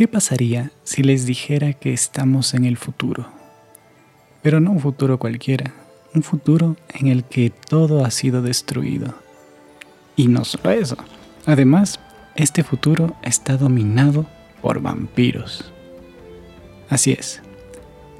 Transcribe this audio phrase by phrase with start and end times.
[0.00, 3.26] ¿Qué pasaría si les dijera que estamos en el futuro?
[4.40, 5.74] Pero no un futuro cualquiera,
[6.14, 9.12] un futuro en el que todo ha sido destruido.
[10.16, 10.96] Y no solo eso,
[11.44, 12.00] además,
[12.34, 14.24] este futuro está dominado
[14.62, 15.70] por vampiros.
[16.88, 17.42] Así es.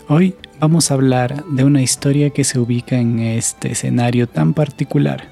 [0.07, 5.29] Hoy vamos a hablar de una historia que se ubica en este escenario tan particular.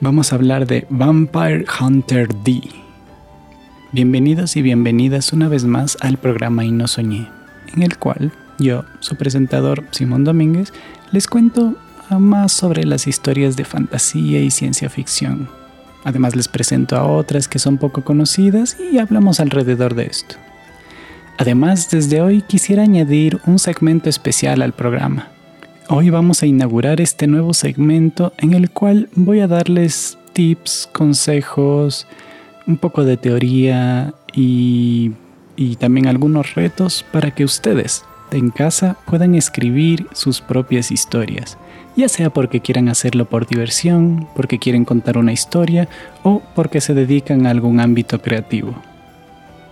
[0.00, 2.60] Vamos a hablar de Vampire Hunter D
[3.92, 7.28] Bienvenidos y bienvenidas una vez más al programa Y no soñé,
[7.74, 10.72] en el cual yo, su presentador Simón Domínguez,
[11.10, 11.74] les cuento
[12.08, 15.48] más sobre las historias de fantasía y ciencia ficción.
[16.04, 20.36] Además les presento a otras que son poco conocidas y hablamos alrededor de esto.
[21.36, 25.30] Además, desde hoy quisiera añadir un segmento especial al programa.
[25.88, 32.06] Hoy vamos a inaugurar este nuevo segmento en el cual voy a darles tips, consejos,
[32.70, 35.12] un poco de teoría y,
[35.78, 41.58] también algunos retos para que ustedes en casa puedan escribir sus propias historias,
[41.96, 45.88] ya sea porque quieran hacerlo por diversión, porque quieren contar una historia
[46.22, 48.74] o porque se dedican a algún ámbito creativo.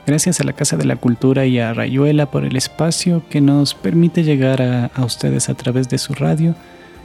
[0.06, 3.74] Gracias a la Casa de la Cultura y a Rayuela por el espacio que nos
[3.74, 6.54] permite llegar a, a ustedes a través de su radio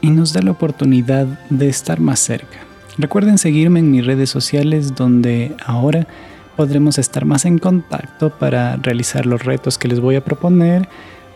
[0.02, 2.73] y nos da la oportunidad de estar más cerca.
[2.98, 6.08] Recuerden seguirme en mis redes sociales donde ahora
[6.56, 10.88] podremos estar más en contacto para realizar los retos que les voy a proponer,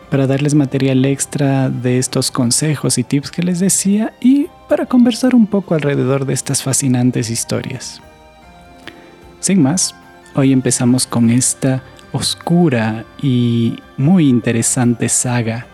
[0.08, 5.34] para darles material extra de estos consejos y tips que les decía y para conversar
[5.34, 8.00] un poco alrededor de estas fascinantes historias.
[9.40, 9.94] Sin más,
[10.34, 15.66] hoy empezamos con esta oscura y muy interesante saga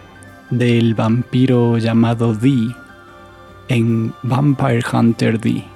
[0.51, 2.75] del vampiro llamado Dee
[3.69, 5.74] en Vampire Hunter D.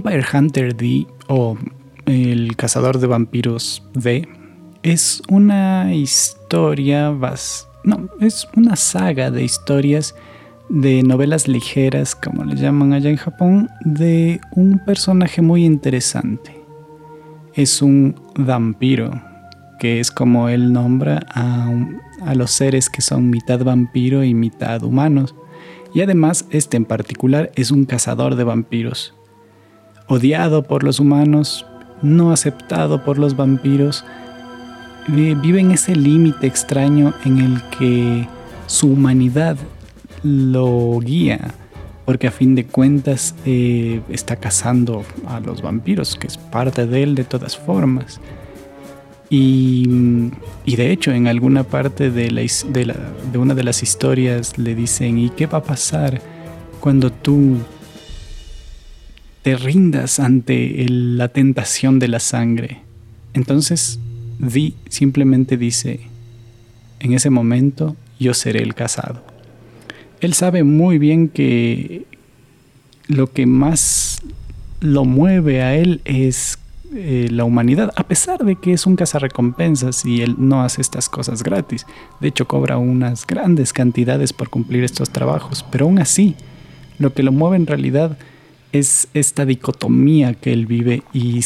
[0.00, 1.58] Vampire Hunter D o
[2.06, 4.26] El cazador de vampiros D
[4.82, 7.14] es una historia,
[7.84, 10.14] no, es una saga de historias
[10.70, 16.58] de novelas ligeras, como le llaman allá en Japón, de un personaje muy interesante.
[17.52, 19.10] Es un vampiro,
[19.78, 21.70] que es como él nombra a,
[22.24, 25.34] a los seres que son mitad vampiro y mitad humanos.
[25.92, 29.12] Y además, este en particular es un cazador de vampiros
[30.10, 31.64] odiado por los humanos,
[32.02, 34.04] no aceptado por los vampiros,
[35.08, 38.28] vive en ese límite extraño en el que
[38.66, 39.56] su humanidad
[40.24, 41.54] lo guía,
[42.04, 47.02] porque a fin de cuentas eh, está cazando a los vampiros, que es parte de
[47.04, 48.20] él de todas formas.
[49.32, 49.86] Y,
[50.66, 52.48] de hecho, en alguna parte de
[53.38, 56.20] una de las historias le dicen, ¿y qué va a pasar
[56.80, 57.58] cuando tú
[59.42, 62.82] te rindas ante la tentación de la sangre.
[63.32, 63.98] Entonces,
[64.42, 66.00] Vi simplemente dice,
[66.98, 69.22] en ese momento yo seré el casado.
[70.20, 72.06] Él sabe muy bien que
[73.06, 74.22] lo que más
[74.80, 76.58] lo mueve a él es
[76.94, 81.10] eh, la humanidad, a pesar de que es un cazarrecompensas y él no hace estas
[81.10, 81.84] cosas gratis.
[82.20, 86.34] De hecho, cobra unas grandes cantidades por cumplir estos trabajos, pero aún así,
[86.98, 88.16] lo que lo mueve en realidad
[88.72, 91.40] es esta dicotomía que él vive y,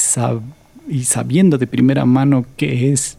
[0.89, 3.19] y sabiendo de primera mano qué es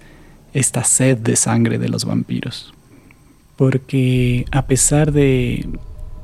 [0.54, 2.74] esta sed de sangre de los vampiros.
[3.56, 5.68] Porque a pesar de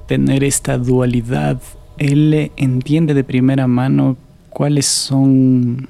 [0.08, 1.62] tener esta dualidad,
[1.98, 4.18] él entiende de primera mano
[4.50, 5.88] cuáles son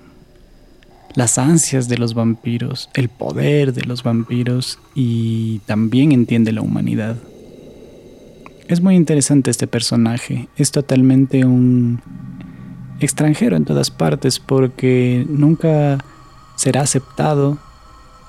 [1.16, 7.18] las ansias de los vampiros, el poder de los vampiros y también entiende la humanidad.
[8.72, 12.00] Es muy interesante este personaje, es totalmente un
[13.02, 15.98] extranjero en todas partes porque nunca
[16.56, 17.58] será aceptado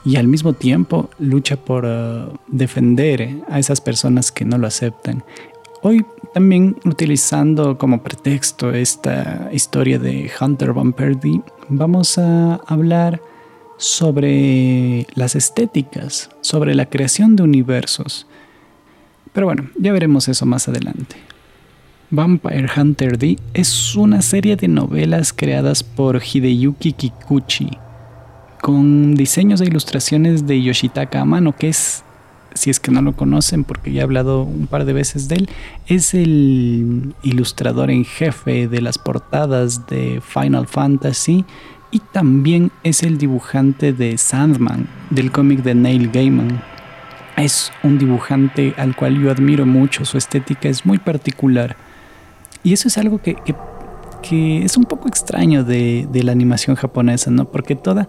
[0.04, 5.22] y al mismo tiempo lucha por uh, defender a esas personas que no lo aceptan.
[5.80, 6.04] Hoy
[6.34, 10.92] también utilizando como pretexto esta historia de Hunter Van
[11.68, 13.22] vamos a hablar
[13.76, 18.26] sobre las estéticas, sobre la creación de universos.
[19.32, 21.17] Pero bueno, ya veremos eso más adelante.
[22.11, 27.70] Vampire Hunter D es una serie de novelas creadas por Hideyuki Kikuchi,
[28.61, 32.05] con diseños e ilustraciones de Yoshitaka Amano, que es
[32.55, 35.37] si es que no lo conocen, porque ya he hablado un par de veces de
[35.37, 35.50] él,
[35.87, 41.44] es el ilustrador en jefe de las portadas de Final Fantasy
[41.90, 46.62] y también es el dibujante de Sandman, del cómic de Neil Gaiman.
[47.42, 51.74] Es un dibujante al cual yo admiro mucho, su estética es muy particular.
[52.62, 53.36] Y eso es algo que,
[54.30, 57.46] es un poco extraño de, la animación japonesa, ¿no?
[57.46, 58.08] Porque toda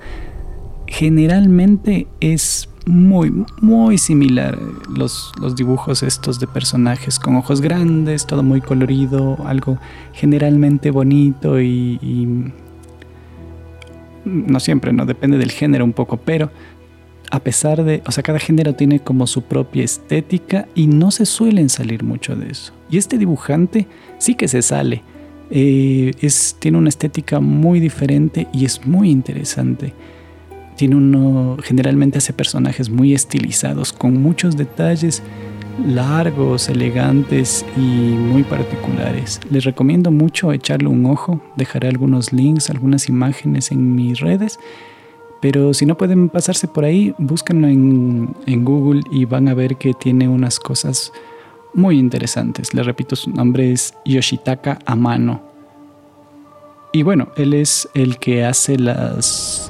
[0.86, 4.60] generalmente es muy, muy similar.
[4.96, 9.80] Los, los, dibujos estos de personajes con ojos grandes, todo muy colorido, algo
[10.14, 12.54] generalmente bonito y,
[14.26, 16.52] no siempre, no depende del género un poco, pero
[17.34, 21.26] a pesar de, o sea, cada género tiene como su propia estética y no se
[21.26, 22.74] suelen salir mucho de eso.
[22.92, 23.88] Y este dibujante
[24.20, 25.02] sí que se sale.
[25.50, 26.12] Eh,
[26.60, 29.94] tiene una estética muy diferente y es muy interesante
[30.76, 35.22] tiene uno, generalmente hace personajes muy estilizados, con muchos detalles
[35.88, 39.40] largos, elegantes y muy particulares.
[39.50, 44.60] Les recomiendo mucho echarle un ojo, dejaré algunos links, algunas imágenes en mis redes,
[45.44, 49.94] pero si no pueden pasarse por ahí, búsquenlo en, Google y van a ver que
[49.94, 51.12] tiene unas cosas
[51.74, 52.74] muy interesantes.
[52.74, 55.42] Les repito, su nombre es Yoshitaka Amano.
[56.94, 59.70] Y bueno, él es el que hace las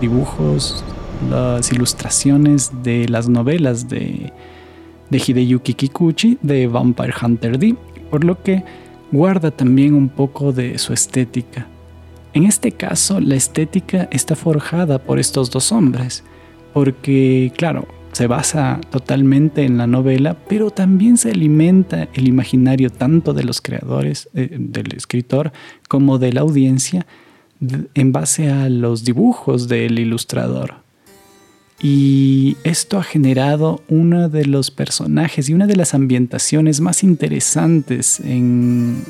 [0.00, 0.84] dibujos,
[1.30, 4.32] las ilustraciones de las novelas de,
[5.08, 7.76] de Hideyuki Kikuchi de Vampire Hunter D,
[8.10, 8.64] por lo que
[9.12, 11.68] guarda también un poco de su estética.
[12.36, 16.22] En este caso, la estética está forjada por estos dos hombres,
[16.74, 23.32] porque, claro, se basa totalmente en la novela, pero también se alimenta el imaginario tanto
[23.32, 25.50] de los creadores, eh, del escritor,
[25.88, 27.06] como de la audiencia,
[27.94, 30.74] en base a los dibujos del ilustrador.
[31.80, 38.20] Y esto ha generado uno de los personajes y una de las ambientaciones más interesantes
[38.20, 39.04] en,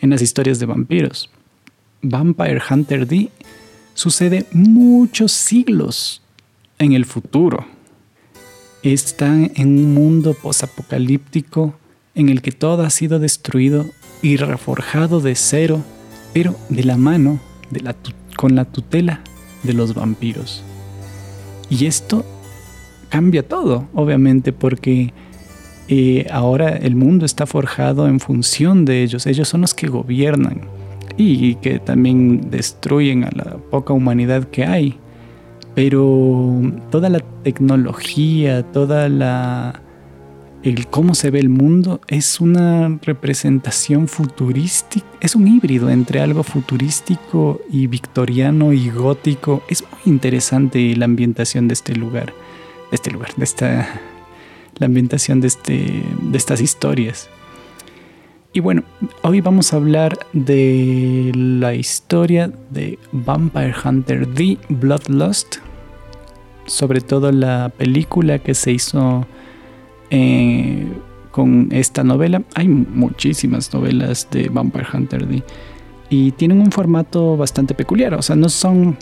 [0.00, 1.30] en las historias de vampiros.
[2.04, 3.30] Vampire Hunter D
[3.94, 6.22] sucede muchos siglos
[6.78, 7.66] en el futuro.
[8.82, 11.74] Está en un mundo posapocalíptico
[12.14, 13.86] en el que todo ha sido destruido
[14.20, 15.82] y reforjado de cero,
[16.34, 17.40] pero de la mano
[18.36, 19.20] con la tutela
[19.62, 20.62] de los vampiros.
[21.70, 22.24] Y esto
[23.08, 25.14] cambia todo, obviamente, porque
[25.88, 29.26] eh, ahora el mundo está forjado en función de ellos.
[29.26, 30.83] Ellos son los que gobiernan
[31.16, 34.98] y que también destruyen a la poca humanidad que hay.
[35.74, 39.80] Pero toda la tecnología, toda la
[40.64, 46.42] el cómo se ve el mundo es una representación futurística, es un híbrido entre algo
[46.42, 49.62] futurístico y victoriano y gótico.
[49.68, 52.32] Es muy interesante la ambientación de este lugar,
[52.90, 54.00] de este lugar, de esta,
[54.78, 57.28] la ambientación de, este, de estas historias.
[58.56, 58.84] Y bueno,
[59.22, 65.56] hoy vamos a hablar de la historia de Vampire Hunter The Bloodlust,
[66.64, 69.26] sobre todo la película que se hizo
[70.10, 70.86] eh,
[71.32, 72.44] con esta novela.
[72.54, 75.42] Hay muchísimas novelas de Vampire Hunter D.
[76.08, 78.14] Y tienen un formato bastante peculiar.
[78.14, 78.96] O sea, no son.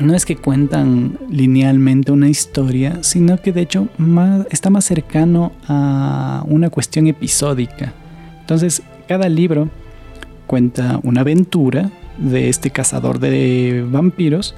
[0.00, 3.86] No es que cuentan linealmente una historia, sino que de hecho
[4.50, 7.94] está más cercano a una cuestión episódica.
[8.52, 9.70] Entonces, cada libro
[10.46, 14.54] cuenta una aventura de este cazador de vampiros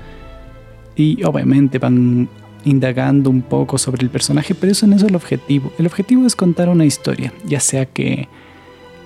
[0.96, 2.28] y obviamente van
[2.64, 5.72] indagando un poco sobre el personaje, pero eso no es el objetivo.
[5.78, 8.26] El objetivo es contar una historia, ya sea que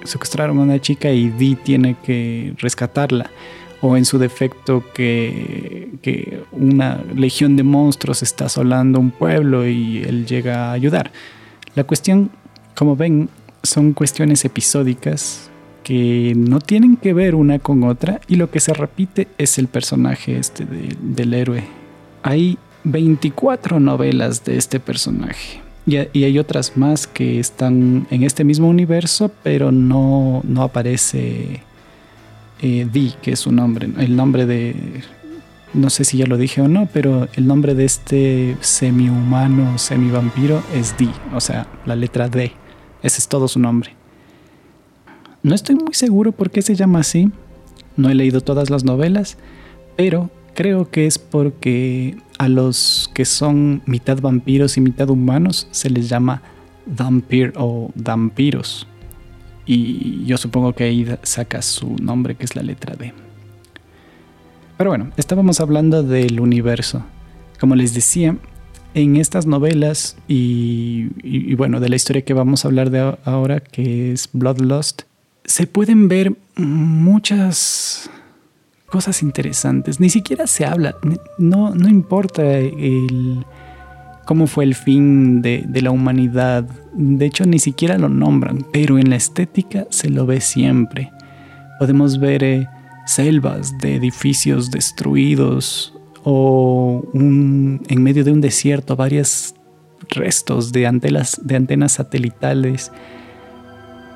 [0.04, 3.30] secuestraron a una chica y Dee tiene que rescatarla,
[3.82, 9.98] o en su defecto que, que una legión de monstruos está asolando un pueblo y
[9.98, 11.12] él llega a ayudar.
[11.74, 12.30] La cuestión,
[12.74, 13.28] como ven,
[13.68, 15.50] son cuestiones episódicas
[15.84, 19.68] que no tienen que ver una con otra y lo que se repite es el
[19.68, 20.66] personaje este
[21.00, 21.64] del héroe.
[22.22, 25.60] Hay 24 novelas de este personaje.
[25.86, 31.62] Y, hay otras más que están en este mismo universo, pero no, no aparece
[32.60, 33.88] eh, que es su nombre.
[33.98, 34.74] El nombre de.
[35.72, 40.62] No sé si ya lo dije o no, pero el nombre de este semi-humano, semi-vampiro
[40.74, 42.52] es Di, o sea, la letra D.
[43.02, 43.94] Ese es todo su nombre.
[45.42, 47.30] No estoy muy seguro por qué se llama así.
[47.96, 49.38] No he leído todas las novelas,
[49.96, 55.90] pero creo que es porque a los que son mitad vampiros y mitad humanos se
[55.90, 56.42] les llama
[56.86, 58.86] Vampir o Vampiros.
[59.66, 63.12] Y yo supongo que ahí saca su nombre, que es la letra D.
[64.78, 67.04] Pero bueno, estábamos hablando del universo.
[67.60, 68.36] Como les decía,
[68.98, 74.12] en estas novelas y, bueno, de la historia que vamos a hablar de ahora, que
[74.12, 75.02] es Bloodlust,
[75.44, 78.10] se pueden ver muchas
[78.86, 80.00] cosas interesantes.
[80.00, 80.96] Ni siquiera se habla,
[81.38, 83.44] no, no importa el,
[84.28, 86.68] cómo fue el fin de, la humanidad.
[86.92, 91.10] De hecho, ni siquiera lo nombran, pero en la estética se lo ve siempre.
[91.78, 92.68] Podemos ver eh,
[93.06, 95.94] selvas de edificios destruidos
[96.30, 99.54] o en medio de un desierto varios
[100.10, 102.92] restos de antenas, de antenas satelitales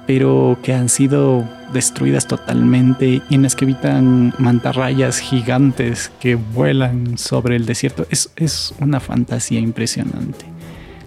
[0.06, 7.16] pero que han sido destruidas totalmente y en las que habitan mantarrayas gigantes que vuelan
[7.16, 8.06] sobre el desierto.
[8.10, 10.44] Es, es una fantasía impresionante.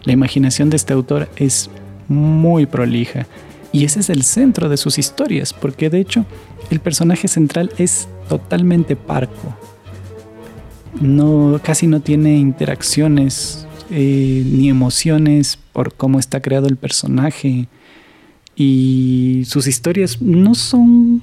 [0.06, 1.70] La imaginación de este autor es
[2.08, 3.28] muy prolija
[3.72, 6.26] y ese es el centro de sus historias, porque de hecho
[6.70, 9.56] el personaje central es totalmente parco.
[11.02, 17.68] No, casi no tiene interacciones eh, ni emociones por cómo está creado el personaje
[18.56, 21.22] y sus historias no son,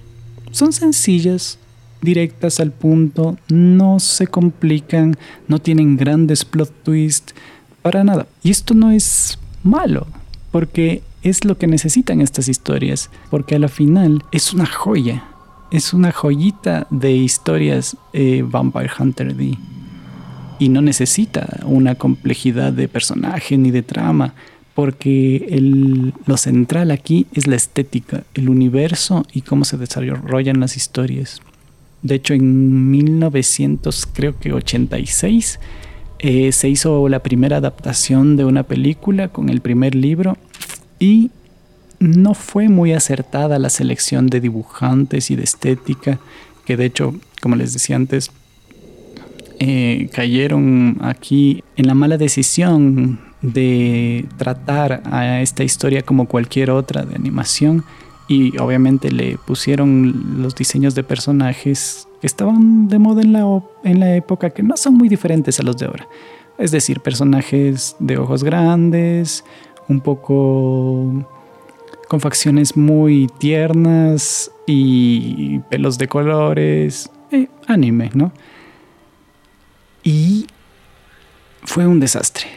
[0.50, 1.58] son sencillas,
[2.02, 5.16] directas al punto, no se complican,
[5.48, 7.34] no tienen grandes plot twists,
[7.80, 8.26] para nada.
[8.42, 10.06] Y esto no es malo,
[10.50, 15.24] porque es lo que necesitan estas historias, porque a la final es una joya,
[15.72, 19.56] es una joyita de historias eh, Vampire Hunter D.
[20.58, 24.34] Y no necesita una complejidad de personaje ni de trama
[24.74, 25.46] porque
[26.26, 31.40] lo central aquí es la estética, el universo y cómo se desarrollan las historias.
[32.02, 35.58] De hecho, en 1900, creo que 86,
[36.18, 40.36] eh, se hizo la primera adaptación de una película con el primer libro
[40.98, 41.30] y
[42.02, 46.18] no fue muy acertada la selección de dibujantes y de estética,
[46.64, 48.32] que de hecho, como les decía antes,
[49.60, 57.04] eh, cayeron aquí en la mala decisión de tratar a esta historia como cualquier otra
[57.04, 57.84] de animación
[58.26, 64.00] y obviamente le pusieron los diseños de personajes que estaban de moda en la, en
[64.00, 66.08] la época que no son muy diferentes a los de ahora.
[66.58, 69.44] Es decir, personajes de ojos grandes,
[69.88, 71.24] un poco
[72.12, 78.34] con facciones muy tiernas y pelos de colores, eh, anime, ¿no?
[80.04, 80.46] Y
[81.64, 82.48] fue un desastre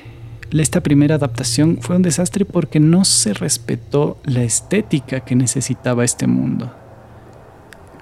[0.51, 6.27] esta primera adaptación fue un desastre porque no se respetó la estética que necesitaba este
[6.27, 6.73] mundo.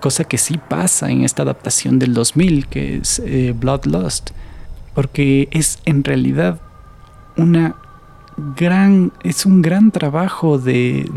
[0.01, 4.31] Cosa que sí pasa en esta adaptación del 2000, que es eh, Bloodlust,
[4.95, 6.59] porque es en realidad
[7.37, 7.75] una
[9.23, 11.09] es un gran trabajo de,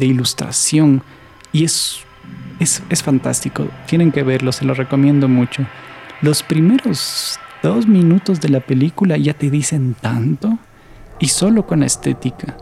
[0.00, 1.02] ilustración
[1.52, 2.00] y es,
[2.58, 3.66] es, fantástico.
[3.86, 5.66] Tienen que verlo, se lo recomiendo mucho.
[6.20, 10.58] Los primeros dos minutos de la película ya te dicen tanto
[11.18, 12.56] y solo con estética.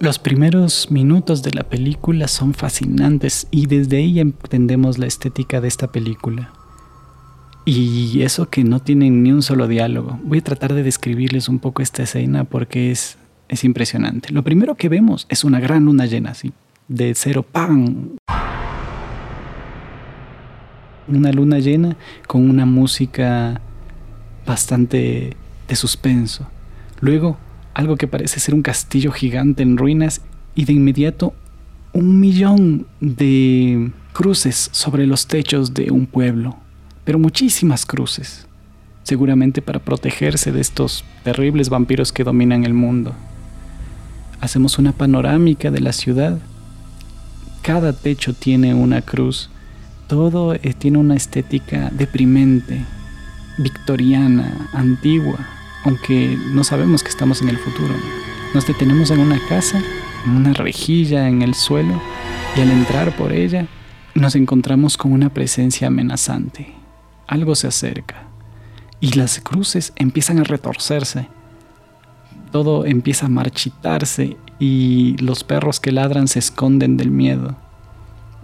[0.00, 5.68] Los primeros minutos de la película son fascinantes y desde ahí entendemos la estética de
[5.68, 6.52] esta película.
[7.70, 10.18] Y eso que no tienen ni un solo diálogo.
[10.24, 13.18] Voy a tratar de describirles un poco esta escena porque es,
[13.50, 14.32] es impresionante.
[14.32, 16.54] Lo primero que vemos es una gran luna llena, así,
[16.88, 18.16] de cero, ¡pam!
[21.08, 23.60] Una luna llena con una música
[24.46, 25.36] bastante
[25.68, 26.48] de suspenso.
[27.00, 27.36] Luego,
[27.74, 30.22] algo que parece ser un castillo gigante en ruinas
[30.54, 31.34] y de inmediato
[31.92, 36.56] un millón de cruces sobre los techos de un pueblo,
[37.08, 38.46] pero muchísimas cruces,
[39.02, 43.14] seguramente para protegerse de estos terribles vampiros que dominan el mundo.
[44.42, 46.38] Hacemos una panorámica de la ciudad.
[47.62, 49.48] Cada techo tiene una cruz.
[50.06, 52.84] Todo eh, tiene una estética deprimente,
[53.56, 55.38] victoriana, antigua,
[55.84, 57.94] aunque no sabemos que estamos en el futuro.
[58.52, 59.82] Nos detenemos en una casa,
[60.26, 62.02] en una rejilla en el suelo,
[62.54, 63.66] y al entrar por ella
[64.14, 66.77] nos encontramos con una presencia amenazante.
[67.28, 68.26] Algo se acerca,
[69.00, 71.28] y las cruces empiezan a retorcerse.
[72.50, 77.54] Todo empieza a marchitarse y los perros que ladran se esconden del miedo.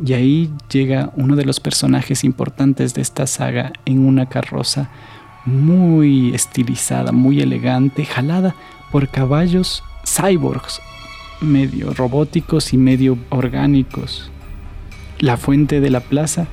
[0.04, 4.90] Y ahí llega uno de los personajes importantes de esta saga en una carroza
[5.46, 8.54] muy estilizada, muy elegante, jalada
[8.92, 10.80] por caballos cyborgs,
[11.40, 14.30] medio robóticos y medio orgánicos.
[15.18, 16.48] La fuente de la plaza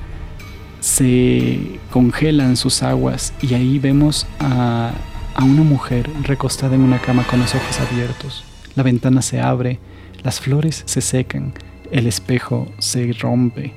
[0.82, 4.90] se congelan sus aguas y ahí vemos a,
[5.34, 8.44] a una mujer recostada en una cama con los ojos abiertos.
[8.74, 9.78] La ventana se abre,
[10.24, 11.52] las flores se secan,
[11.92, 13.72] el espejo se rompe.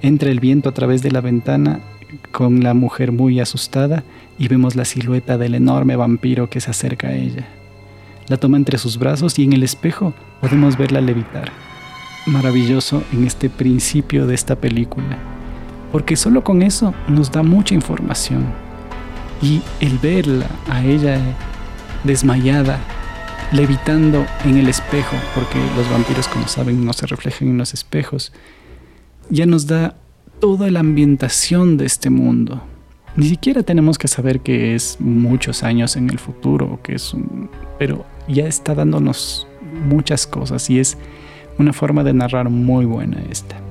[0.00, 1.80] Entra el viento a través de la ventana
[2.30, 4.04] con la mujer muy asustada
[4.38, 7.48] y vemos la silueta del enorme vampiro que se acerca a ella.
[8.28, 11.50] La toma entre sus brazos y en el espejo podemos verla levitar.
[12.26, 15.37] Maravilloso en este principio de esta película,
[15.92, 18.46] porque solo con eso nos da mucha información.
[19.40, 21.20] Y el verla a ella
[22.04, 22.78] desmayada,
[23.52, 28.32] levitando en el espejo, porque los vampiros como saben no se reflejan en los espejos,
[29.30, 29.96] ya nos da
[30.40, 32.62] toda la ambientación de este mundo.
[33.16, 37.50] Ni siquiera tenemos que saber que es muchos años en el futuro, que es un,
[37.78, 39.46] pero ya está dándonos
[39.88, 40.96] muchas cosas y es
[41.58, 43.67] una forma de narrar muy buena esta.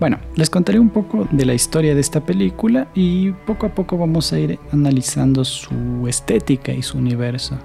[0.00, 3.98] Bueno, les contaré un poco de la historia de esta película y poco a poco
[3.98, 7.58] vamos a ir analizando su estética y su universo.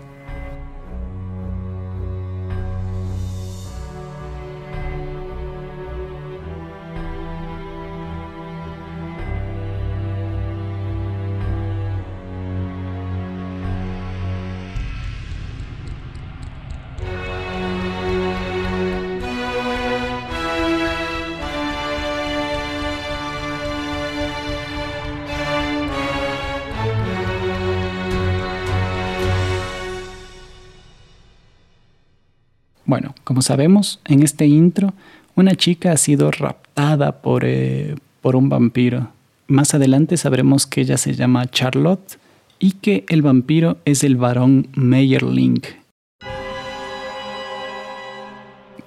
[33.36, 34.94] Como sabemos, en este intro,
[35.36, 39.10] una chica ha sido raptada por, eh, por un vampiro.
[39.50, 42.18] Más adelante sabremos que ella se llama Charlotte
[42.60, 45.60] y que el vampiro es el varón Meyerling,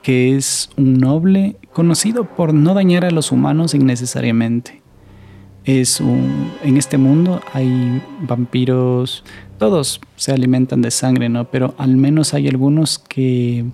[0.03, 4.81] que es un noble conocido por no dañar a los humanos innecesariamente.
[5.67, 9.25] Es un, en este mundo hay vampiros,
[9.59, 11.45] todos se alimentan de sangre, ¿no?
[11.51, 13.67] Pero al menos hay algunos que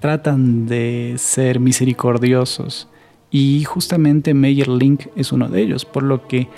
[0.00, 2.88] tratan de ser misericordiosos
[3.30, 6.48] y justamente Meyer Link es uno de ellos, por lo que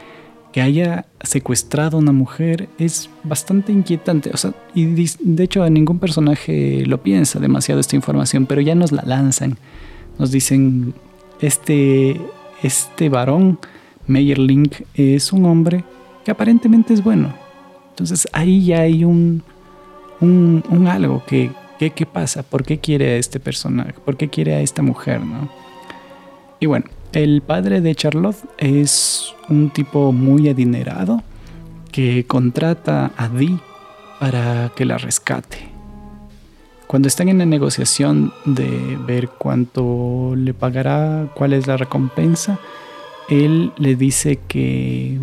[0.52, 4.30] que haya secuestrado a una mujer es bastante inquietante.
[4.32, 8.92] O sea, y de hecho ningún personaje lo piensa demasiado esta información, pero ya nos
[8.92, 9.58] la lanzan.
[10.18, 10.94] Nos dicen,
[11.40, 12.20] este,
[12.62, 13.58] este varón,
[14.06, 15.84] Meyer Link, es un hombre
[16.24, 17.32] que aparentemente es bueno.
[17.90, 19.42] Entonces ahí ya hay un,
[20.20, 21.50] un algo que,
[21.88, 22.42] ¿Qué, pasa?
[22.42, 23.94] ¿Por qué quiere a este personaje?
[24.04, 25.22] ¿Por qué quiere a esta mujer?
[25.22, 25.48] ¿no?
[26.60, 31.22] Y bueno, el padre de Charlotte es un tipo muy adinerado
[31.90, 33.58] que contrata a Dee
[34.18, 35.70] para que la rescate.
[36.86, 42.58] Cuando están en la negociación de ver cuánto le pagará, cuál es la recompensa,
[43.30, 45.18] él le dice que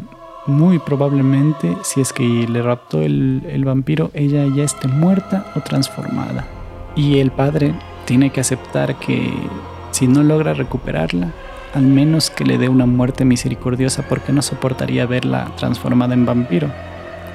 [0.48, 5.60] muy probablemente, si es que le raptó el, el, vampiro, ella ya esté muerta o
[5.60, 6.46] transformada.
[6.96, 9.32] Y el padre tiene que aceptar que
[9.92, 11.32] si no logra recuperarla,
[11.74, 16.72] al menos que le dé una muerte misericordiosa porque no soportaría verla transformada en vampiro.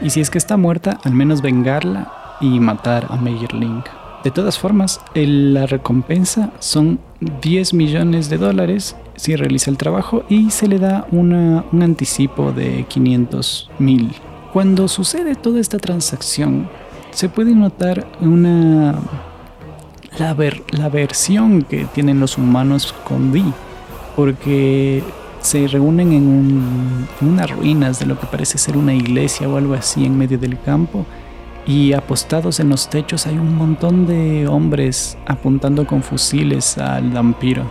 [0.01, 3.85] Y si es que está muerta, al menos vengarla y matar a Meyerling.
[4.25, 6.99] De todas formas, la recompensa son
[7.41, 11.33] 10 millones de dólares si realiza el trabajo y se le da un
[11.83, 14.15] anticipo de 500 mil.
[14.53, 16.69] Cuando sucede toda esta transacción,
[17.11, 18.99] se puede notar una
[20.19, 20.37] la,
[20.71, 23.53] la versión que tienen los humanos con Dee,
[24.17, 25.03] porque
[25.41, 29.75] se reúnen en, en, unas ruinas de lo que parece ser una iglesia o algo
[29.75, 31.05] así en medio del campo
[31.67, 37.65] y apostados en los techos hay un montón de hombres apuntando con fusiles al vampiro.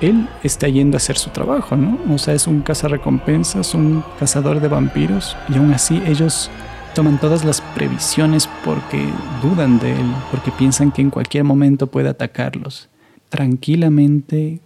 [0.00, 1.98] Él está yendo a hacer su trabajo, ¿no?
[2.12, 6.50] O sea, es un cazarrecompensas, un cazador de vampiros y aún así ellos
[6.94, 9.08] toman todas las previsiones porque
[9.42, 12.88] dudan de él, porque piensan que en cualquier momento puede atacarlos.
[13.28, 14.60] Tranquilamente,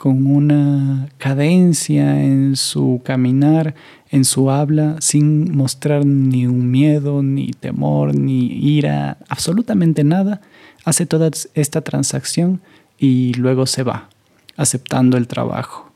[0.00, 3.74] con una cadencia en su caminar,
[4.08, 10.40] en su habla, sin mostrar ni un miedo, ni temor, ni ira, absolutamente nada,
[10.86, 12.62] hace toda esta transacción
[12.98, 14.08] y luego se va,
[14.56, 15.89] aceptando el trabajo.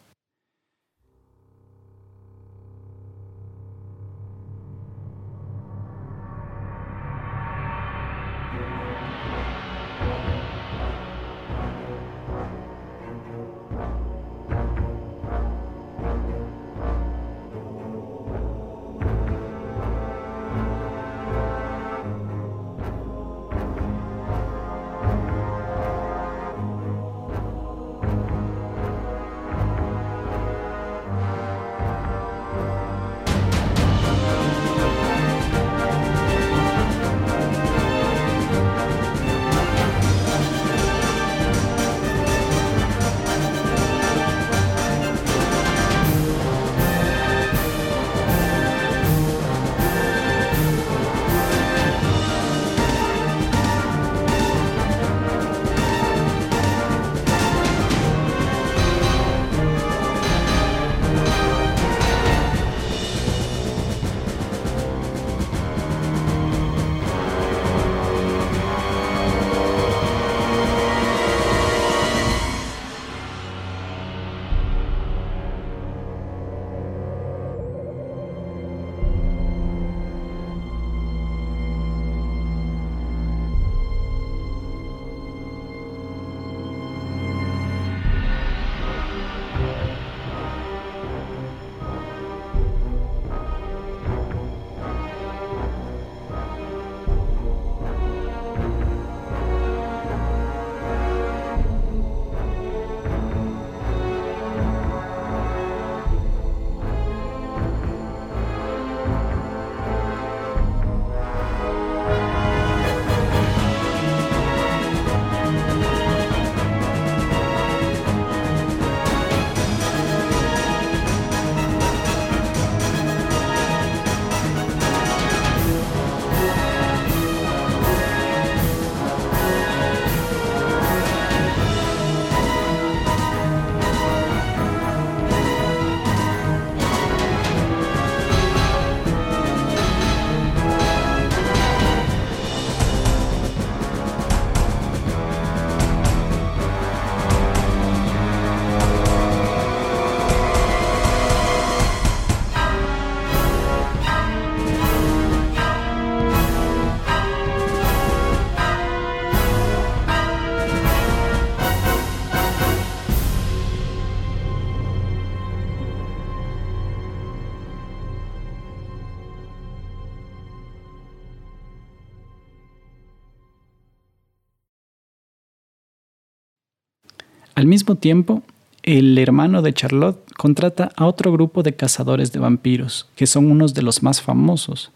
[177.55, 178.43] Al mismo tiempo,
[178.83, 183.75] el hermano de Charlotte contrata a otro grupo de cazadores de vampiros, que son unos
[183.75, 184.91] de los más famosos.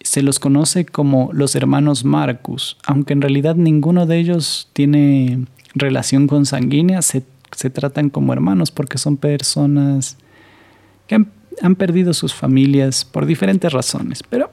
[0.00, 6.26] Se los conoce como los hermanos Marcus, aunque en realidad ninguno de ellos tiene relación
[6.26, 10.18] consanguínea, se, se tratan como hermanos porque son personas
[11.06, 14.50] que han, han perdido sus familias por diferentes razones, pero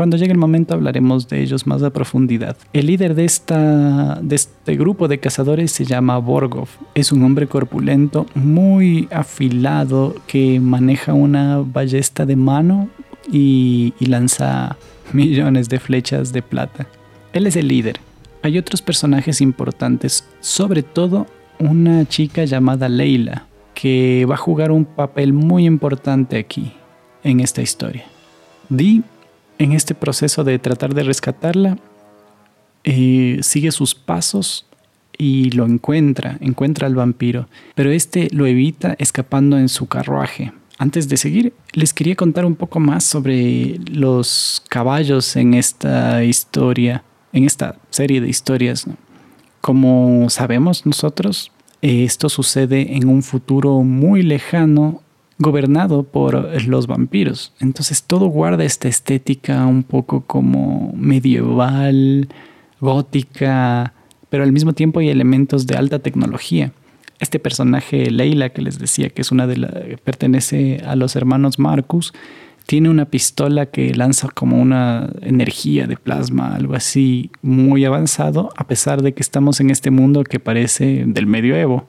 [0.00, 2.56] cuando llegue el momento hablaremos de ellos más a profundidad.
[2.72, 6.68] El líder de, esta, de este grupo de cazadores se llama Borgov.
[6.94, 12.88] Es un hombre corpulento, muy afilado, que maneja una ballesta de mano
[13.30, 14.78] y, lanza
[15.12, 16.86] millones de flechas de plata.
[17.34, 18.00] Él es el líder.
[18.42, 21.26] Hay otros personajes importantes, sobre todo
[21.58, 26.72] una chica llamada Leila, que va a jugar un papel muy importante aquí,
[27.22, 28.06] en esta historia.
[28.70, 29.02] Dee
[29.60, 31.76] en este proceso de tratar de rescatarla,
[32.82, 34.66] eh, sigue sus pasos
[35.18, 40.54] y lo encuentra, encuentra al vampiro, pero este lo evita escapando en su carruaje.
[40.78, 47.04] Antes de seguir, les quería contar un poco más sobre los caballos en esta historia,
[47.34, 48.86] en esta serie de historias.
[49.60, 55.02] Como sabemos nosotros, esto sucede en un futuro muy lejano
[55.40, 57.52] gobernado por los vampiros.
[57.60, 62.28] Entonces todo guarda esta estética un poco como medieval,
[62.80, 63.94] gótica,
[64.28, 66.72] pero al mismo tiempo hay elementos de alta tecnología.
[67.18, 72.12] Este personaje Leila que les decía que es una de pertenece a los hermanos Marcus,
[72.66, 78.66] tiene una pistola que lanza como una energía de plasma, algo así muy avanzado, a
[78.66, 81.88] pesar de que estamos en este mundo que parece del medioevo.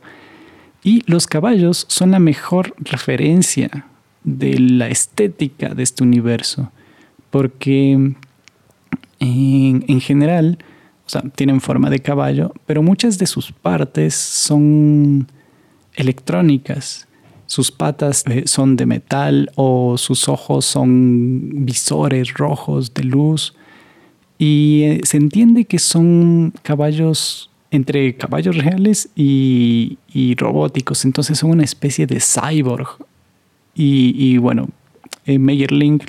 [0.83, 3.85] Y los caballos son la mejor referencia
[4.23, 6.71] de la estética de este universo,
[7.29, 8.13] porque
[9.19, 10.57] en, general,
[11.05, 15.27] o sea, tienen forma de caballo, pero muchas de sus partes son
[15.93, 17.07] electrónicas.
[17.45, 23.53] Sus patas eh, son de metal o sus ojos son visores rojos de luz.
[24.37, 29.97] Y eh, se entiende que son caballos entre caballos reales y,
[30.37, 31.05] robóticos.
[31.05, 32.87] Entonces son una especie de cyborg.
[33.73, 34.67] Y, bueno,
[35.25, 35.99] eh, Meyerling,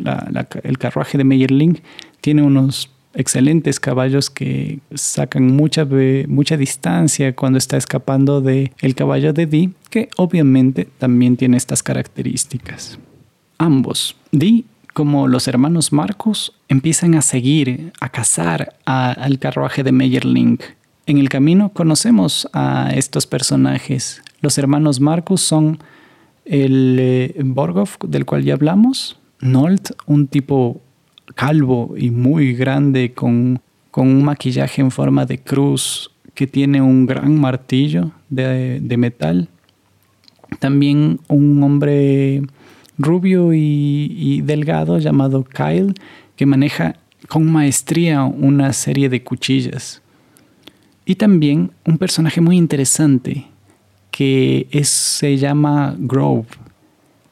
[0.65, 1.81] el carruaje de Meyerling,
[2.21, 5.87] tiene unos excelentes caballos que sacan mucha,
[6.27, 11.83] mucha distancia cuando está escapando del el caballo de Dee, que obviamente también tiene estas
[11.83, 12.99] características.
[13.59, 20.59] Ambos, Dee como los hermanos Marcos, empiezan a seguir, a cazar al carruaje de Meyerling
[21.07, 24.23] en el camino conocemos a estos personajes.
[24.41, 25.79] Los hermanos Marcus son
[26.45, 30.81] el eh, Borgov, del cual ya hablamos, Nolt, un tipo
[31.35, 33.61] calvo y muy grande con,
[33.95, 39.49] un maquillaje en forma de cruz que tiene un gran martillo de, metal.
[40.59, 42.43] También un hombre
[42.99, 45.95] rubio y, delgado llamado Kyle
[46.37, 46.97] que maneja
[47.29, 50.03] con maestría una serie de cuchillas.
[51.05, 53.47] Y también un personaje muy interesante
[54.11, 56.47] que se llama Grove.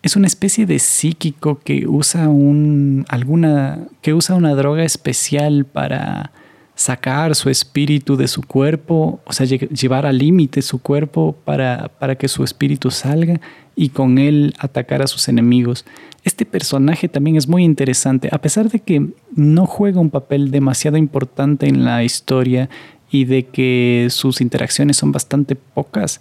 [0.02, 6.32] Es una especie de psíquico que usa, un, alguna, que usa una droga especial para
[6.74, 12.14] sacar su espíritu de su cuerpo, o sea, llevar al límite su cuerpo para, para
[12.14, 13.38] que su espíritu salga
[13.76, 15.84] y con él atacar a sus enemigos.
[16.24, 19.06] Este personaje también es muy interesante, a pesar de que
[19.36, 22.70] no juega un papel demasiado importante en la historia
[23.10, 26.20] y de que sus interacciones son bastante pocas,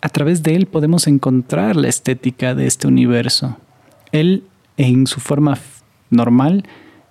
[0.00, 3.56] a través de él podemos encontrar la estética de este universo.
[4.12, 4.44] Él,
[4.76, 5.58] en su forma
[6.10, 6.64] normal,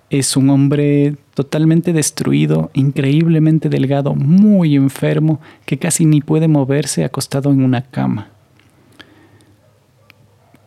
[0.08, 7.50] es un hombre totalmente destruido, increíblemente delgado, muy enfermo, que casi ni puede moverse acostado
[7.50, 8.28] en una cama.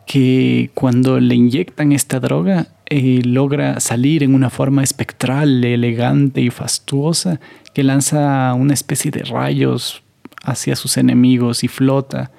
[0.05, 7.39] Que cuando le inyectan esta droga, logra salir en una forma espectral, elegante y fastuosa,
[7.73, 10.01] que lanza una especie de rayos
[10.43, 12.31] hacia sus enemigos y flota.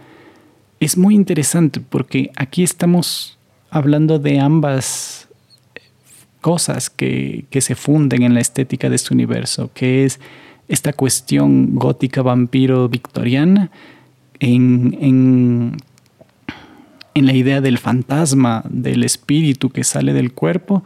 [0.80, 3.38] Es muy interesante porque aquí estamos
[3.70, 5.28] hablando de ambas
[6.40, 10.20] cosas que, se funden en la estética de este universo, que es
[10.68, 13.70] esta cuestión gótica vampiro victoriana
[14.38, 15.76] en, en,
[17.14, 20.84] en la idea del fantasma, del espíritu que sale del cuerpo,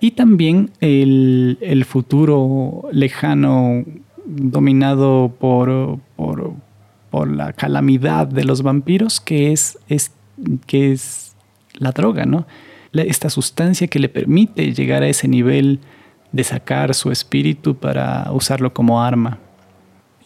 [0.00, 3.84] y también el, futuro lejano
[4.26, 10.12] dominado por, por, la calamidad de los vampiros, que es, es,
[10.66, 11.34] que es
[11.78, 12.46] la droga, ¿no?
[12.92, 15.80] esta sustancia que le permite llegar a ese nivel
[16.32, 19.38] de sacar su espíritu para usarlo como arma.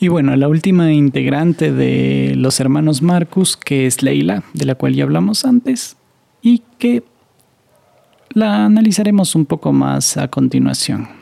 [0.02, 4.94] Y bueno, la última integrante de los hermanos Marcus, que es Leila, de la cual
[4.94, 5.96] ya hablamos antes,
[6.42, 7.04] y que
[8.30, 11.21] la analizaremos un poco más a continuación.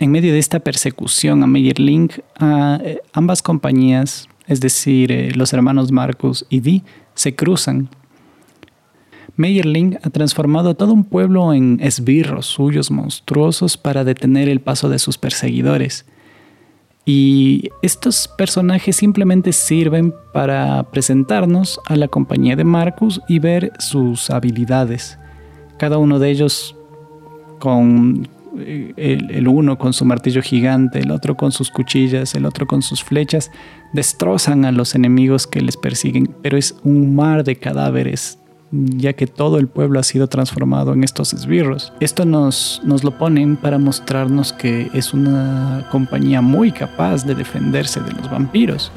[0.00, 5.52] En medio de esta persecución a Meyerling, a, eh, ambas compañías, es decir, eh, los
[5.52, 6.84] hermanos Marcus y Dee,
[7.14, 7.88] se cruzan.
[9.36, 14.98] Meyerling ha transformado todo un pueblo en esbirros suyos monstruosos para detener el paso de
[14.98, 16.06] sus perseguidores.
[17.04, 24.28] Y estos personajes simplemente sirven para presentarnos a la compañía de Marcus y ver sus
[24.28, 25.18] habilidades.
[25.78, 26.76] Cada uno de ellos
[27.58, 32.66] con eh, el, uno con su martillo gigante, el otro con sus cuchillas, el otro
[32.66, 33.50] con sus flechas,
[33.92, 38.38] destrozan a los enemigos que les persiguen, pero es un mar de cadáveres,
[38.70, 41.92] ya que todo el pueblo ha sido transformado en estos esbirros.
[42.00, 48.00] Esto nos, nos lo ponen para mostrarnos que es una compañía muy capaz de defenderse
[48.00, 48.92] de los vampiros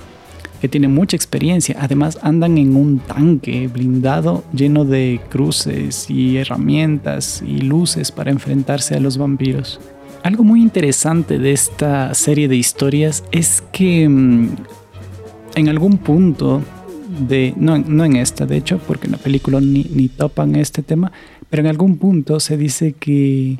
[0.62, 1.76] que tiene mucha experiencia.
[1.80, 8.95] Además andan en un tanque blindado lleno de cruces y herramientas y luces para enfrentarse
[8.95, 9.82] a los vampiros.
[10.24, 14.49] Algo muy interesante de esta serie de historias es que mm,
[15.55, 16.62] en algún punto
[17.28, 20.84] de, no, no, en esta de hecho, porque en la película ni, ni topan este
[20.84, 21.12] tema,
[21.49, 23.57] pero en algún punto se dice que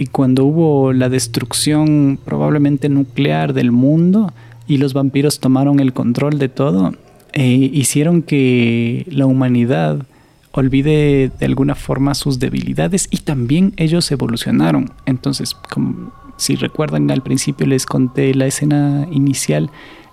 [0.00, 4.32] y cuando hubo la destrucción probablemente nuclear del mundo,
[4.68, 6.92] y los vampiros tomaron el control de todo,
[7.32, 10.06] e hicieron que la humanidad
[10.52, 14.92] olvide de alguna forma sus debilidades y también ellos evolucionaron.
[15.06, 19.70] Entonces, como, si recuerdan al principio les conté la escena inicial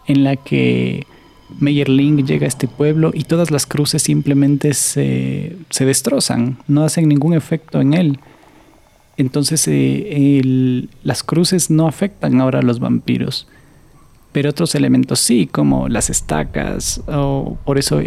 [0.08, 1.06] en la que
[1.60, 7.08] Meyerling llega a este pueblo y todas las cruces simplemente se, se destrozan, no hacen
[7.08, 8.20] ningún efecto en él.
[9.18, 13.48] Entonces eh, las cruces no afectan ahora a los vampiros
[14.36, 18.02] pero otros elementos sí, como las estacas, o por eso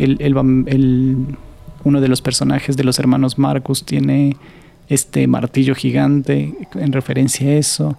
[1.85, 4.37] uno de los personajes de los hermanos Marcus tiene
[4.91, 7.97] este martillo gigante en referencia a eso,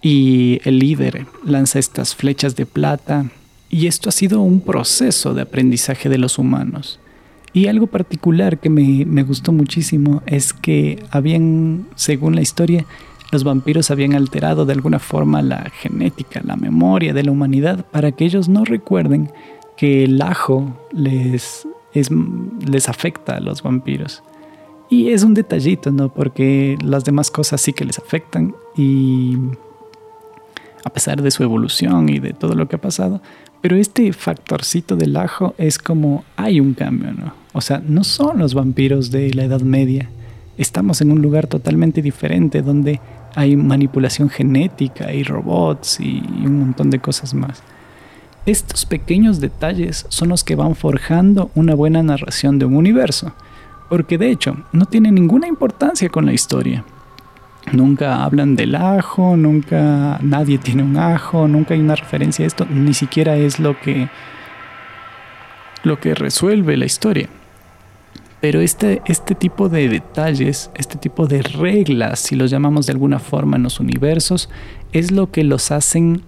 [0.00, 3.26] y el líder lanza estas flechas de plata,
[3.68, 7.00] y esto ha sido un proceso de aprendizaje de los humanos.
[7.52, 12.86] Y algo particular que me, me gustó muchísimo es que habían, según la historia,
[13.32, 18.12] los vampiros habían alterado de alguna forma la genética, la memoria de la humanidad para
[18.12, 19.30] que ellos no recuerden
[19.74, 24.22] que el ajo les, les afecta a los vampiros.
[24.90, 26.12] Y es un detallito, ¿no?
[26.12, 29.38] Porque las demás cosas sí que les afectan y
[30.84, 33.22] a pesar de su evolución y de todo lo que ha pasado,
[33.62, 37.32] pero este factorcito del ajo es como hay un cambio, ¿no?
[37.54, 40.10] O sea, no son los vampiros de la Edad Media.
[40.58, 43.00] Estamos en un lugar totalmente diferente donde
[43.34, 47.62] hay manipulación genética, hay robots y un montón de cosas más.
[48.44, 53.32] Estos pequeños detalles son los que van forjando una buena narración de un universo,
[53.88, 56.84] porque de hecho no tiene ninguna importancia con la historia.
[57.70, 62.66] Nunca hablan del ajo, nunca nadie tiene un ajo, nunca hay una referencia a esto,
[62.68, 64.08] ni siquiera es lo que
[65.84, 67.28] lo que resuelve la historia.
[68.42, 73.20] Pero este, este tipo de detalles, este tipo de reglas, si los llamamos de alguna
[73.20, 74.48] forma en los universos,
[74.92, 76.22] es lo que los hacen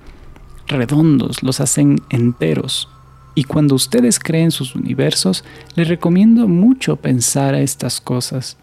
[0.68, 2.88] redondos, los hacen enteros.
[3.34, 5.42] Y cuando ustedes creen sus universos,
[5.74, 8.58] les recomiendo mucho pensar a estas cosas.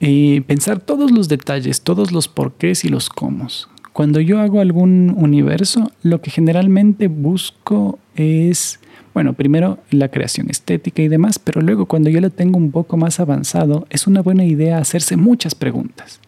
[0.00, 3.46] Y pensar todos los detalles, todos los porqués y los cómo.
[3.92, 8.80] Cuando yo hago algún universo, lo que generalmente busco es
[9.18, 12.96] bueno, primero la creación estética y demás, pero luego cuando yo lo tengo un poco
[12.96, 16.20] más avanzado, es una buena idea hacerse muchas preguntas.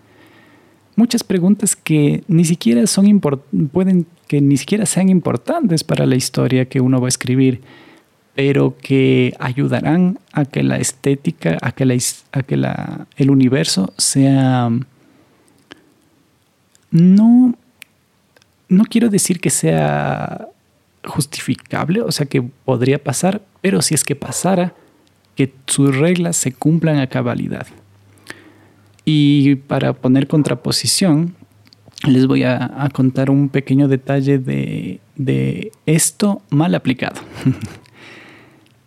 [0.96, 3.20] Muchas preguntas que ni siquiera son
[3.72, 7.60] pueden que ni siquiera sean importantes para la historia que uno va a escribir,
[8.34, 11.96] pero que ayudarán a que la estética, a que, la,
[12.32, 14.68] a que la, el universo sea
[16.90, 17.54] no
[18.68, 20.48] no quiero decir que sea
[21.04, 24.74] justificable, o sea que podría pasar, pero si es que pasara,
[25.34, 27.66] que sus reglas se cumplan a cabalidad.
[29.04, 31.34] Y para poner contraposición,
[32.06, 37.20] les voy a, contar un pequeño detalle de, esto mal aplicado.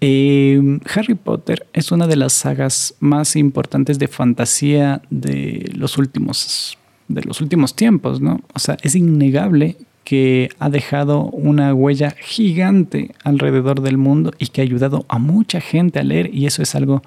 [0.05, 0.59] Eh,
[0.93, 7.21] Harry Potter es una de las sagas más importantes de fantasía de los últimos, de
[7.21, 8.41] los últimos tiempos, ¿no?
[8.53, 14.61] O sea, es innegable que ha dejado una huella gigante alrededor del mundo y que
[14.61, 17.01] ha ayudado a mucha gente a leer y eso es algo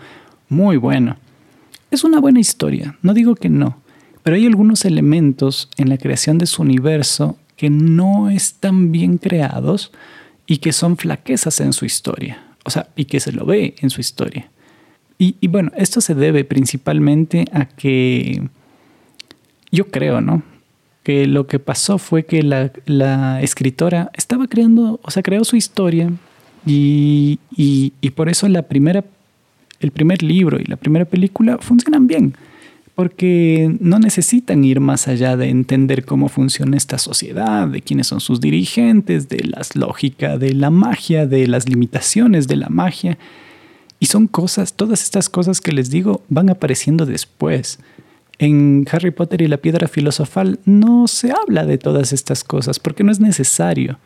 [0.48, 1.16] muy bueno.
[1.90, 3.78] Es una buena historia, no digo que no,
[4.22, 9.92] pero hay algunos elementos en la creación de su universo que no están bien creados
[10.46, 13.90] y que son flaquezas en su historia, o sea, y que se lo ve en
[13.90, 14.50] su historia.
[15.18, 18.42] Y, y bueno, esto se debe principalmente a que
[19.70, 20.42] yo creo, ¿no?
[21.06, 25.54] Que lo que pasó fue que la, la escritora estaba creando, o sea, creó su
[25.54, 26.10] historia
[26.66, 29.04] y, y, y por eso la primera,
[29.78, 32.34] el primer libro y la primera película funcionan bien
[32.96, 38.18] porque no necesitan ir más allá de entender cómo funciona esta sociedad, de quiénes son
[38.18, 43.16] sus dirigentes, de las lógicas de la magia, de las limitaciones de la magia.
[44.00, 47.78] Y son cosas, todas estas cosas que les digo van apareciendo después.
[48.38, 53.02] En Harry Potter y la piedra filosofal no se habla de todas estas cosas porque
[53.02, 53.98] no es necesario.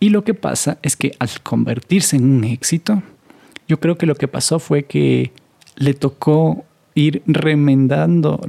[0.00, 3.02] Y lo que pasa es que al convertirse en un éxito,
[3.68, 5.30] yo creo que lo que pasó fue que
[5.76, 8.40] le tocó ir remendando,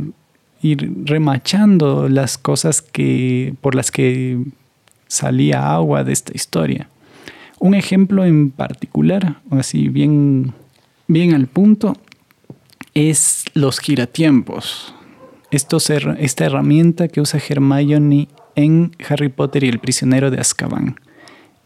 [0.62, 4.40] ir remachando las cosas que, por las que
[5.08, 6.90] salía agua de esta historia.
[7.60, 10.54] Un ejemplo en particular, así bien,
[11.08, 11.96] bien al punto,
[12.96, 14.94] es los giratiempos.
[15.54, 20.96] Esta herramienta que usa Hermione en Harry Potter y el prisionero de Azkaban.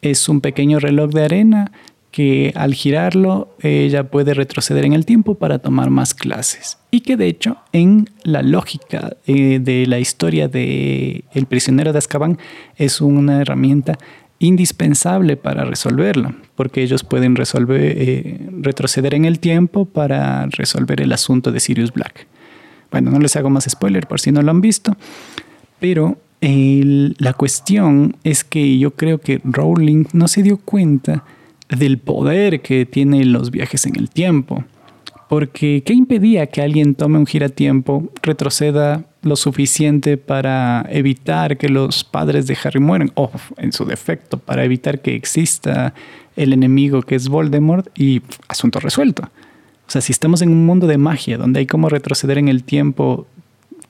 [0.02, 1.72] Es un pequeño reloj de arena
[2.12, 6.78] que al girarlo ella puede retroceder en el tiempo para tomar más clases.
[6.92, 12.00] Y que de hecho en la lógica eh, de la historia de El prisionero de
[12.00, 12.40] Azkaban
[12.76, 13.98] es una herramienta
[14.40, 21.14] indispensable para resolverlo, porque ellos pueden resolver, eh, retroceder en el tiempo para resolver el
[21.14, 22.28] asunto de Sirius Black.
[22.98, 24.98] Bueno, no les hago más spoiler por si no lo han visto,
[25.80, 31.24] pero la cuestión es que yo creo que Rowling no se dio cuenta
[31.70, 34.64] del poder que tienen los viajes en el tiempo.
[35.30, 42.04] Porque, ¿qué impedía que alguien tome un giratiempo, retroceda lo suficiente para evitar que los
[42.04, 43.12] padres de Harry mueran?
[43.14, 45.94] O, en su defecto, para evitar que exista
[46.36, 49.30] el enemigo que es Voldemort y asunto resuelto.
[49.88, 52.64] O sea, si estamos en un mundo de magia donde hay como retroceder en el
[52.64, 53.26] tiempo,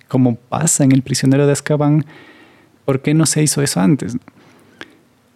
[0.07, 2.05] como pasa en El prisionero de Azkaban,
[2.85, 4.15] ¿por qué no se hizo eso antes?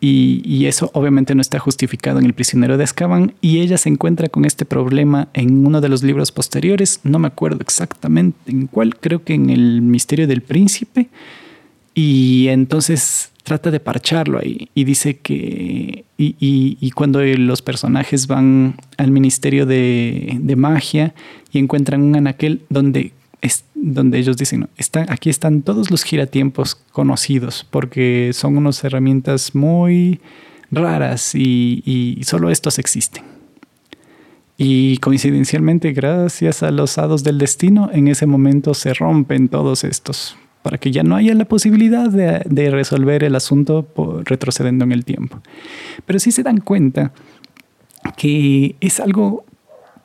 [0.03, 4.29] Y, eso obviamente no está justificado en El prisionero de Azkaban y ella se encuentra
[4.29, 8.95] con este problema en uno de los libros posteriores, no me acuerdo exactamente en cuál,
[8.95, 11.09] creo que en El misterio del príncipe
[11.93, 18.75] y entonces trata de parcharlo ahí y dice que y, y, cuando los personajes van
[18.97, 21.15] al ministerio de, de magia
[21.51, 23.11] y encuentran un anaquel donde
[23.41, 24.69] es donde ellos dicen,
[25.07, 30.21] aquí están todos los giratiempos conocidos, porque son unas herramientas muy
[30.69, 33.23] raras y, solo estos existen.
[34.57, 40.37] Y coincidencialmente, gracias a los hados del destino, en ese momento se rompen todos estos,
[40.61, 43.87] para que ya no haya la posibilidad de, resolver el asunto
[44.25, 45.41] retrocediendo en el tiempo.
[46.05, 47.11] Pero sí se dan cuenta
[48.17, 49.45] que es algo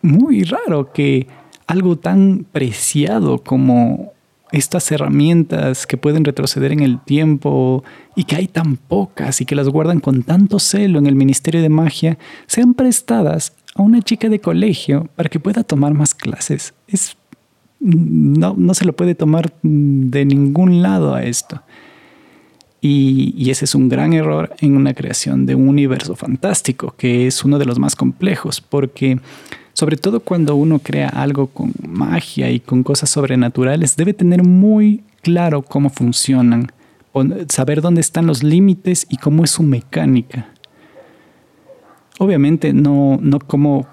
[0.02, 1.26] muy raro que
[1.66, 4.12] algo tan preciado como
[4.52, 7.82] estas herramientas que pueden retroceder en el tiempo
[8.14, 11.61] y que hay tan pocas y que las guardan con tanto celo en el Ministerio
[11.62, 16.74] de Magia, sean prestadas a una chica de colegio para que pueda tomar más clases.
[16.86, 17.16] Es,
[17.81, 21.62] no, no se lo puede tomar de ningún lado a esto.
[22.81, 27.27] Y, y, ese es un gran error en una creación de un universo fantástico, que
[27.27, 29.18] es uno de los más complejos, porque
[29.72, 35.03] sobre todo cuando uno crea algo con magia y con cosas sobrenaturales, debe tener muy
[35.22, 36.70] claro cómo funcionan,
[37.49, 40.49] saber dónde están los límites y cómo es su mecánica.
[42.18, 43.87] Obviamente no, no como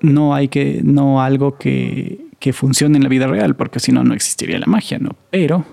[0.00, 4.04] no hay que, no algo que, que funcione en la vida real, porque si no,
[4.04, 5.16] no existiría la magia, ¿no?
[5.30, 5.64] Pero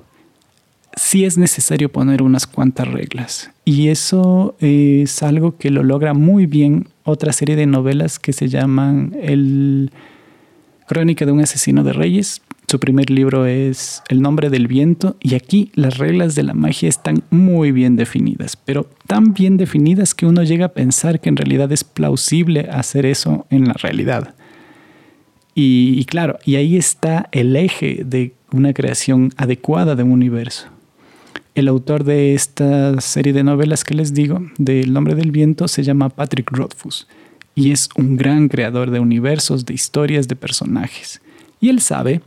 [0.96, 3.52] sí es necesario poner unas cuantas reglas.
[3.66, 8.48] Y eso es algo que lo logra muy bien otra serie de novelas que se
[8.48, 9.92] llaman El
[10.88, 12.42] Crónica de un asesino de reyes.
[12.68, 16.90] Su primer libro es El nombre del viento y aquí las reglas de la magia
[16.90, 21.38] están muy bien definidas, pero tan bien definidas que uno llega a pensar que en
[21.38, 24.34] realidad es plausible hacer eso en la realidad.
[25.58, 30.68] Y, claro, y ahí está el eje de una creación adecuada de un universo.
[31.56, 35.84] El autor de esta serie de novelas que les digo, del nombre del viento, se
[35.84, 37.08] llama Patrick Rothfuss
[37.56, 41.22] y es un gran creador de universos, de historias, de personajes.
[41.62, 42.22] Y él sabe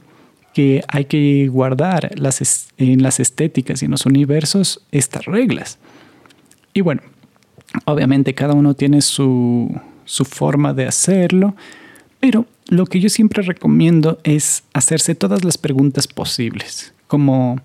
[0.54, 5.78] que hay que guardar las, en las estéticas y en los universos estas reglas.
[6.72, 7.02] Y bueno,
[7.84, 11.54] obviamente cada uno tiene su, su forma de hacerlo,
[12.20, 17.60] pero lo que yo siempre recomiendo es hacerse todas las preguntas posibles, como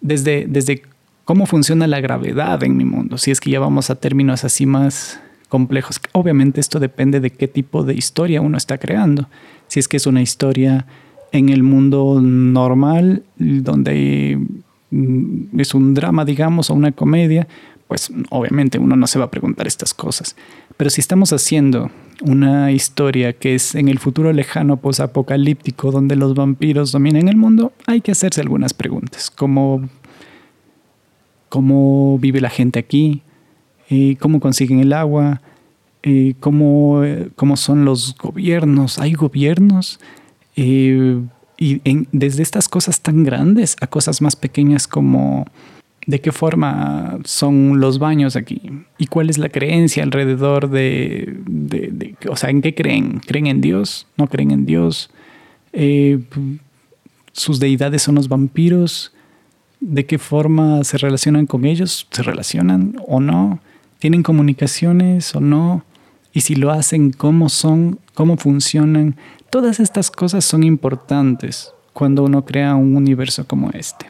[0.00, 0.82] desde, desde
[1.24, 4.66] cómo funciona la gravedad en mi mundo, si es que ya vamos a términos así
[4.66, 6.00] más complejos.
[6.12, 9.28] Obviamente esto depende de qué tipo de historia uno está creando.
[9.68, 10.86] Si es que es una historia
[11.32, 14.38] en el mundo normal, donde
[14.90, 17.46] mm, es un drama, digamos, o una comedia,
[17.86, 20.36] pues obviamente uno no se va a preguntar estas cosas.
[20.76, 21.90] Pero si estamos haciendo
[22.22, 27.72] una historia que es en el futuro lejano posapocalíptico donde los vampiros dominan el mundo,
[27.86, 29.88] hay que hacerse algunas preguntas, como
[31.48, 33.22] cómo vive la gente aquí,
[33.90, 35.42] eh, cómo consiguen el agua,
[36.02, 37.02] eh, cómo,
[37.36, 38.98] cómo, son los gobiernos.
[38.98, 40.00] ¿Hay gobiernos?
[40.56, 41.20] Eh,
[41.58, 41.80] y
[42.12, 45.44] desde estas cosas tan grandes a cosas más pequeñas como
[46.10, 48.60] de qué forma son los baños aquí
[48.98, 51.38] y cuál es la creencia alrededor de,
[52.28, 55.10] o sea, en qué creen, creen en Dios, no creen en Dios,
[55.72, 56.20] eh,
[57.32, 59.12] sus deidades son los vampiros,
[59.80, 63.60] de qué forma se relacionan con ellos, se relacionan o no,
[63.98, 65.84] tienen comunicaciones o no,
[66.32, 69.16] y si lo hacen, cómo son, cómo funcionan,
[69.50, 74.06] Todas estas cosas son importantes cuando uno crea un universo como este.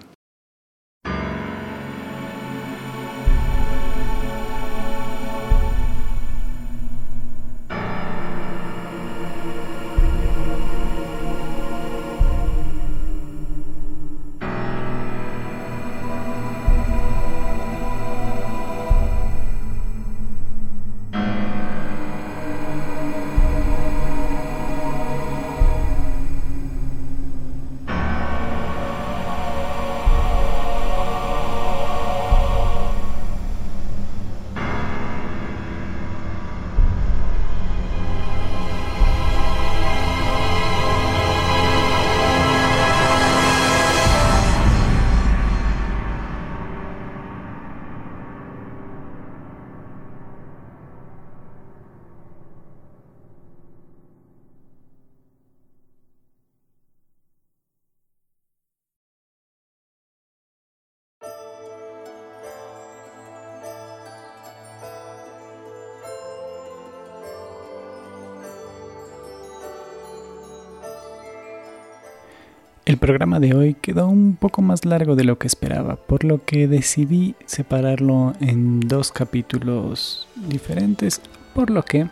[72.87, 76.45] El programa de hoy quedó un poco más largo de lo que esperaba, por lo
[76.45, 81.21] que decidí separarlo en dos capítulos diferentes,
[81.55, 82.09] por lo que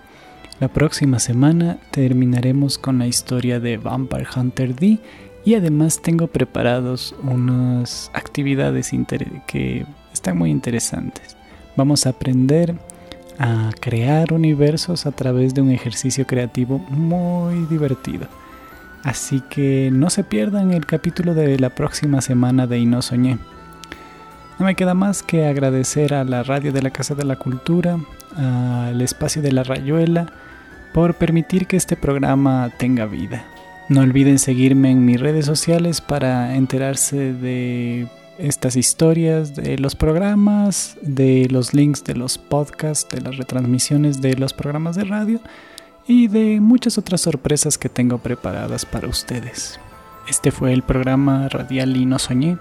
[0.61, 4.99] la próxima semana terminaremos con la historia de Vampire Hunter D
[5.45, 8.91] y además tengo preparados unas actividades
[9.47, 11.37] que están muy interesantes.
[11.77, 12.77] Vamos a aprender
[13.39, 18.29] a crear universos a través de un ejercicio creativo muy divertido.
[19.03, 23.39] Así que no se pierdan el capítulo de la próxima semana de Y no soñé.
[24.59, 27.99] No me queda más que agradecer a la radio de la Casa de la Cultura,
[28.37, 30.27] al espacio de la Rayuela,
[30.93, 33.45] por permitir que este programa tenga vida.
[33.89, 40.97] No olviden seguirme en mis redes sociales para enterarse de estas historias, de los programas,
[41.03, 45.41] de los links de los podcasts, de las retransmisiones de los programas de radio
[46.09, 49.79] y de muchas otras sorpresas que tengo preparadas para ustedes.
[50.27, 52.57] Este fue el programa Radial y No Soñé.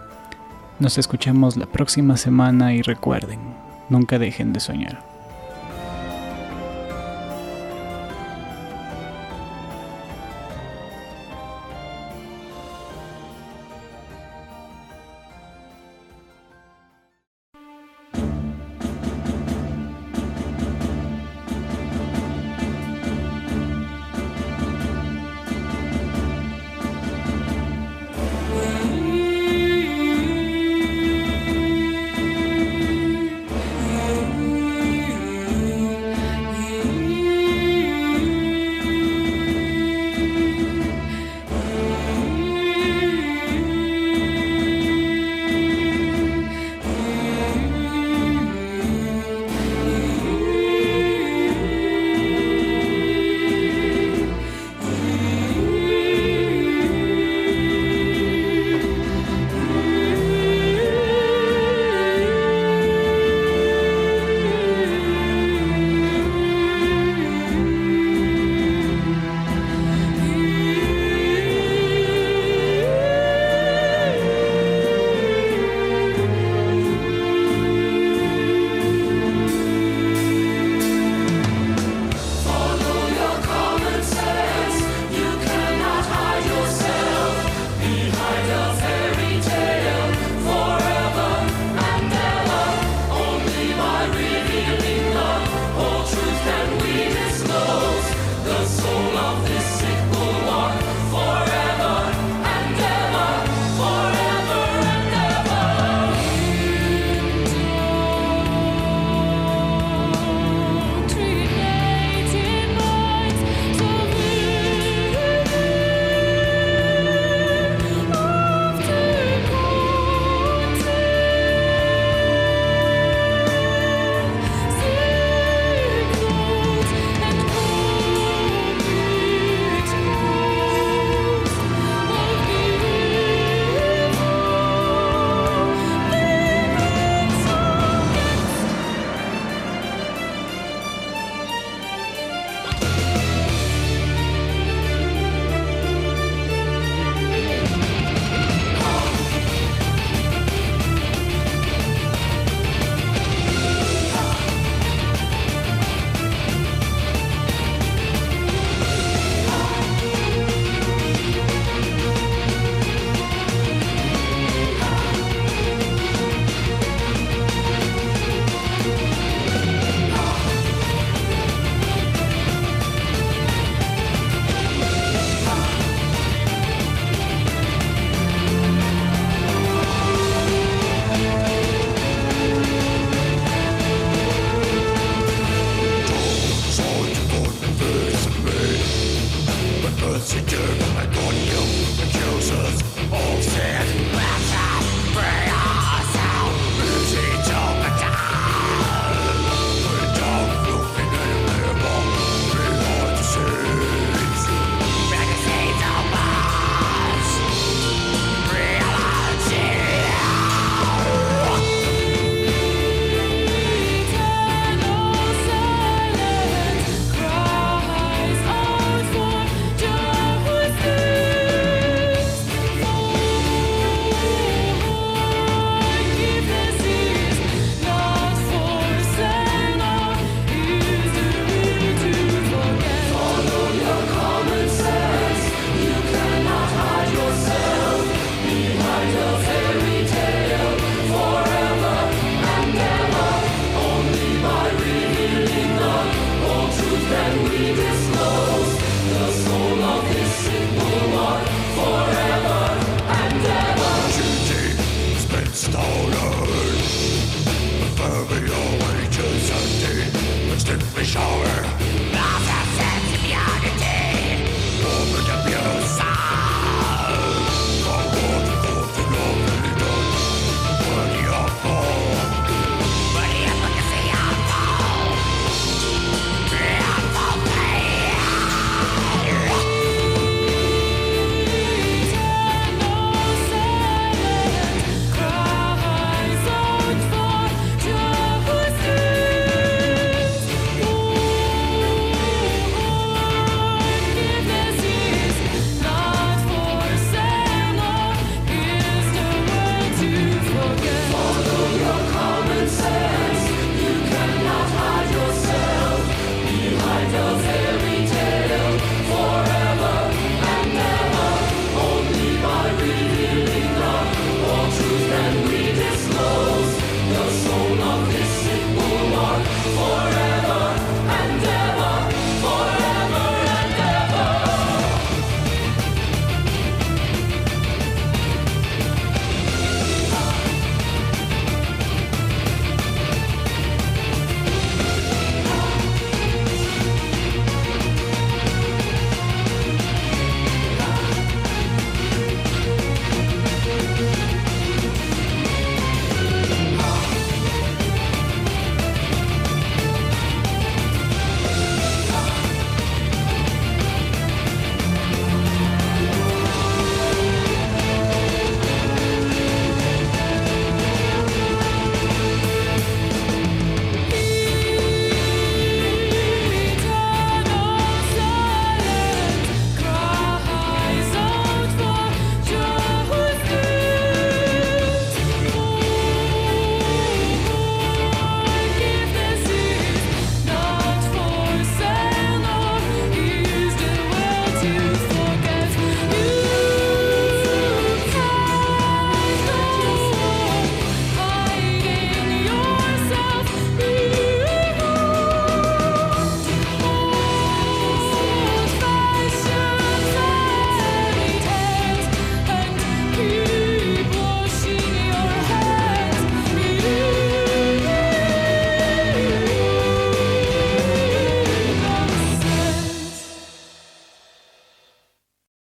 [0.80, 3.40] Nos escuchamos la próxima semana y recuerden,
[3.90, 5.17] nunca dejen de soñar.